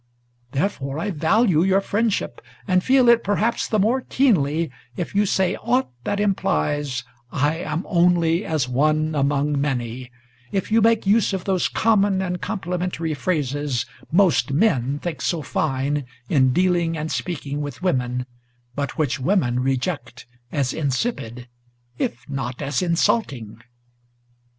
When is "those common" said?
11.43-12.19